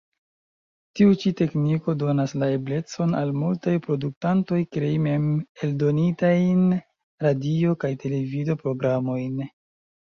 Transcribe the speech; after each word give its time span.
Tiu 0.99 1.11
ĉi 1.23 1.31
tekniko 1.41 1.95
donas 2.03 2.33
la 2.45 2.47
eblecon 2.55 3.13
al 3.21 3.35
multaj 3.43 3.75
produktantoj 3.85 4.61
krei 4.79 4.91
mem-eldonitajn 5.07 6.67
radio- 7.29 7.81
kaj 7.87 7.97
televido-programojn. 8.07 9.51